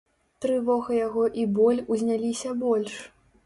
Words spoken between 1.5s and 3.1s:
боль узняліся больш.